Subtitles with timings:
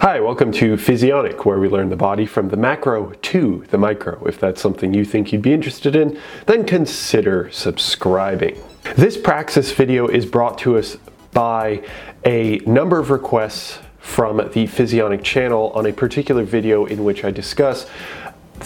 [0.00, 4.24] Hi, welcome to Physionic, where we learn the body from the macro to the micro.
[4.26, 8.62] If that's something you think you'd be interested in, then consider subscribing.
[8.94, 10.98] This Praxis video is brought to us
[11.32, 11.82] by
[12.24, 17.32] a number of requests from the Physionic channel on a particular video in which I
[17.32, 17.88] discuss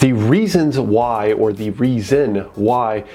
[0.01, 3.05] the reasons why, or the reason why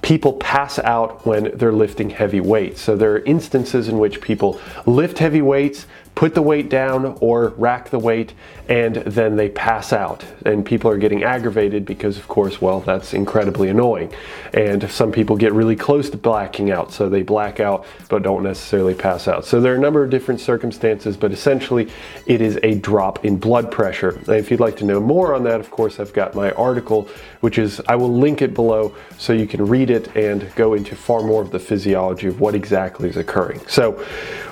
[0.00, 2.80] people pass out when they're lifting heavy weights.
[2.80, 5.86] So there are instances in which people lift heavy weights,
[6.16, 8.32] put the weight down or rack the weight
[8.68, 10.24] and then they pass out.
[10.46, 14.12] And people are getting aggravated because of course well that's incredibly annoying.
[14.54, 18.42] And some people get really close to blacking out so they black out but don't
[18.42, 19.44] necessarily pass out.
[19.44, 21.90] So there are a number of different circumstances but essentially
[22.24, 24.08] it is a drop in blood pressure.
[24.08, 27.10] And if you'd like to know more on that of course I've got my article
[27.40, 30.96] which is I will link it below so you can read it and go into
[30.96, 33.60] far more of the physiology of what exactly is occurring.
[33.68, 33.92] So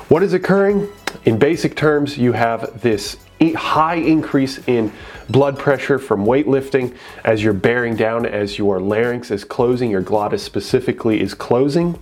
[0.09, 0.93] what is occurring?
[1.25, 4.93] In basic terms, you have this high increase in
[5.29, 10.43] blood pressure from weightlifting as you're bearing down, as your larynx is closing, your glottis
[10.43, 11.99] specifically is closing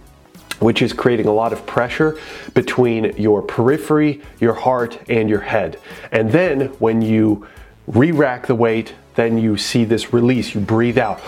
[0.62, 2.16] which is creating a lot of pressure
[2.54, 5.76] between your periphery, your heart, and your head.
[6.12, 7.48] And then when you
[7.88, 10.54] re rack the weight, then you see this release.
[10.54, 11.20] You breathe out.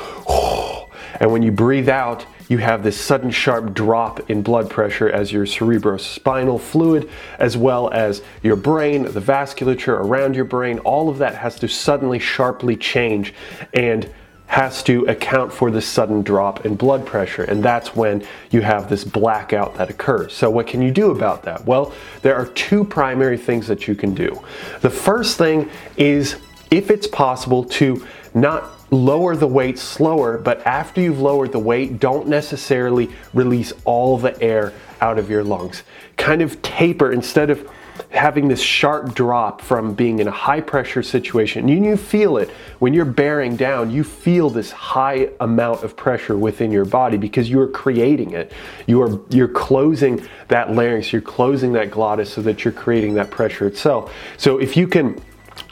[1.21, 5.33] And when you breathe out, you have this sudden sharp drop in blood pressure as
[5.33, 11.19] your cerebrospinal fluid, as well as your brain, the vasculature around your brain, all of
[11.19, 13.33] that has to suddenly sharply change
[13.73, 14.11] and
[14.47, 17.45] has to account for the sudden drop in blood pressure.
[17.45, 20.35] And that's when you have this blackout that occurs.
[20.35, 21.65] So, what can you do about that?
[21.65, 21.93] Well,
[22.23, 24.43] there are two primary things that you can do.
[24.81, 26.37] The first thing is,
[26.71, 31.99] if it's possible, to not lower the weight slower, but after you've lowered the weight,
[31.99, 35.83] don't necessarily release all the air out of your lungs.
[36.17, 37.69] Kind of taper instead of
[38.11, 41.69] having this sharp drop from being in a high pressure situation.
[41.69, 46.37] And you feel it when you're bearing down, you feel this high amount of pressure
[46.37, 48.53] within your body because you are creating it.
[48.87, 53.31] You are you're closing that larynx, you're closing that glottis so that you're creating that
[53.31, 54.13] pressure itself.
[54.37, 55.21] So if you can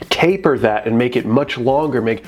[0.09, 2.25] taper that and make it much longer, make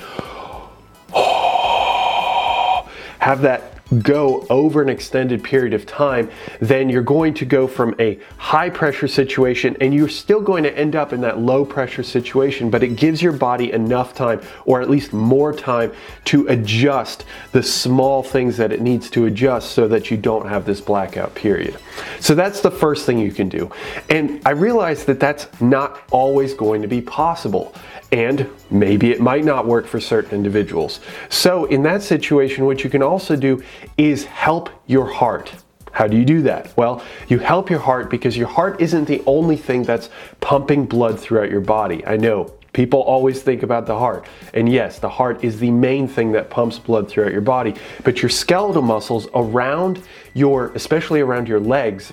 [3.26, 3.72] have that
[4.02, 8.70] go over an extended period of time, then you're going to go from a high
[8.70, 12.84] pressure situation and you're still going to end up in that low pressure situation, but
[12.84, 15.92] it gives your body enough time, or at least more time,
[16.24, 20.64] to adjust the small things that it needs to adjust so that you don't have
[20.64, 21.76] this blackout period.
[22.20, 23.72] So that's the first thing you can do.
[24.08, 27.74] And I realize that that's not always going to be possible
[28.12, 31.00] and maybe it might not work for certain individuals.
[31.28, 33.62] So, in that situation, what you can also do
[33.96, 35.52] is help your heart.
[35.92, 36.76] How do you do that?
[36.76, 41.18] Well, you help your heart because your heart isn't the only thing that's pumping blood
[41.18, 42.06] throughout your body.
[42.06, 44.26] I know people always think about the heart.
[44.52, 47.74] And yes, the heart is the main thing that pumps blood throughout your body.
[48.04, 50.02] But your skeletal muscles around
[50.34, 52.12] your, especially around your legs,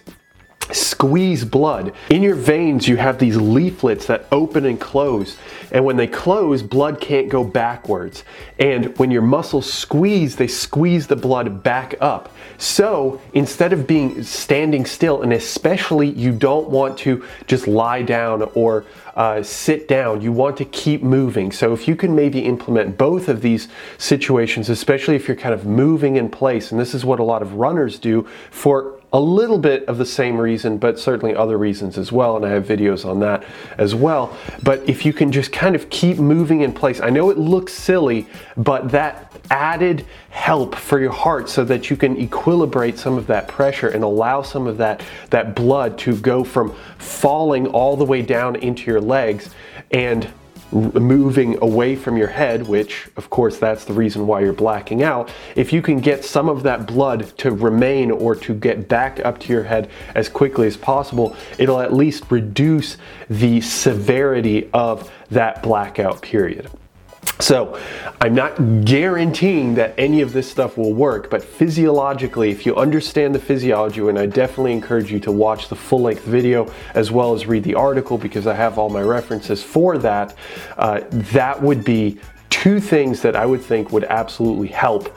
[0.72, 1.94] squeeze blood.
[2.10, 5.38] In your veins, you have these leaflets that open and close.
[5.72, 8.24] And when they close, blood can't go backwards.
[8.60, 12.34] And when your muscles squeeze, they squeeze the blood back up.
[12.58, 18.44] So instead of being standing still, and especially you don't want to just lie down
[18.54, 18.86] or
[19.16, 21.52] uh, sit down, you want to keep moving.
[21.52, 25.66] So if you can maybe implement both of these situations, especially if you're kind of
[25.66, 29.60] moving in place, and this is what a lot of runners do for a little
[29.60, 32.36] bit of the same reason, but certainly other reasons as well.
[32.36, 33.46] And I have videos on that
[33.78, 34.36] as well.
[34.64, 37.74] But if you can just kind of keep moving in place, I know it looks
[37.74, 38.26] silly,
[38.58, 43.48] but that added help for your heart so that you can equilibrate some of that
[43.48, 48.24] pressure and allow some of that, that blood to go from falling all the way
[48.24, 49.54] down into your legs
[49.92, 50.28] and
[50.72, 55.32] moving away from your head, which of course that's the reason why you're blacking out,
[55.56, 59.40] if you can get some of that blood to remain or to get back up
[59.40, 62.98] to your head as quickly as possible, it'll at least reduce
[63.30, 66.70] the severity of that blackout period.
[67.44, 67.78] So,
[68.22, 73.36] I'm not guaranteeing that any of this stuff will work, but physiologically, if you understand
[73.36, 77.34] the physiology, and I definitely encourage you to watch the full length video as well
[77.34, 80.38] as read the article because I have all my references for that,
[80.78, 82.18] uh, that would be
[82.50, 85.14] two things that I would think would absolutely help,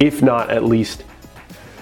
[0.00, 1.04] if not at least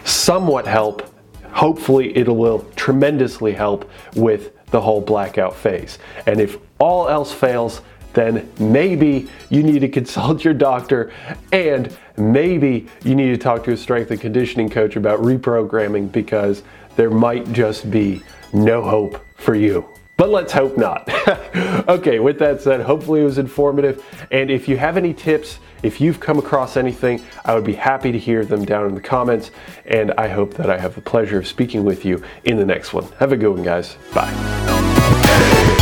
[0.05, 1.15] somewhat help.
[1.53, 5.99] Hopefully, it will tremendously help with the whole blackout phase.
[6.27, 7.81] And if all else fails,
[8.15, 11.13] then maybe you need to consult your doctor
[11.53, 16.63] and maybe you need to talk to a strength and conditioning coach about reprogramming because
[16.97, 18.23] there might just be
[18.53, 19.89] no hope for you.
[20.17, 21.09] but let's hope not.
[21.89, 24.05] okay, with that said, hopefully it was informative.
[24.33, 28.11] And if you have any tips, if you've come across anything, I would be happy
[28.11, 29.53] to hear them down in the comments.
[29.87, 32.93] And I hope that I have the pleasure of speaking with you in the next
[32.93, 33.05] one.
[33.21, 33.97] Have a good one, guys.
[34.13, 35.77] Bye.